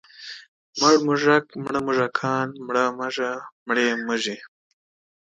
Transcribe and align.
مړ 0.79 0.95
موږک، 1.05 1.45
مړه 1.63 1.79
موږکان، 1.87 2.47
مړه 2.67 2.85
مږه، 2.99 3.31
مړې 3.67 3.87
مږې. 4.07 4.37